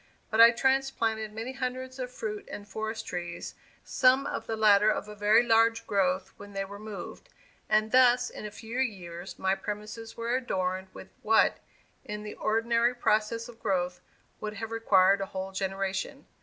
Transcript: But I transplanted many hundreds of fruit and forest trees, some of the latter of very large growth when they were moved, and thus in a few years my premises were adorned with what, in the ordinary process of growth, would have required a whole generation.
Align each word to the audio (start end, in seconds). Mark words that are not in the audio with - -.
But 0.31 0.41
I 0.41 0.49
transplanted 0.49 1.31
many 1.31 1.53
hundreds 1.53 1.99
of 1.99 2.11
fruit 2.11 2.49
and 2.51 2.67
forest 2.67 3.05
trees, 3.05 3.53
some 3.83 4.25
of 4.25 4.47
the 4.47 4.55
latter 4.57 4.89
of 4.89 5.05
very 5.19 5.43
large 5.45 5.85
growth 5.85 6.33
when 6.37 6.53
they 6.53 6.65
were 6.65 6.79
moved, 6.79 7.29
and 7.69 7.91
thus 7.91 8.27
in 8.31 8.43
a 8.43 8.49
few 8.49 8.79
years 8.79 9.37
my 9.37 9.53
premises 9.53 10.17
were 10.17 10.33
adorned 10.35 10.87
with 10.91 11.09
what, 11.21 11.59
in 12.03 12.23
the 12.23 12.33
ordinary 12.33 12.95
process 12.95 13.47
of 13.47 13.61
growth, 13.61 14.01
would 14.39 14.55
have 14.55 14.71
required 14.71 15.21
a 15.21 15.27
whole 15.27 15.51
generation. 15.51 16.25